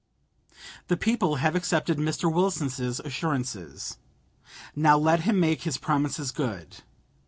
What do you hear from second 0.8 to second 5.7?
The people have accepted Mr. Wilson's assurances. Now let him make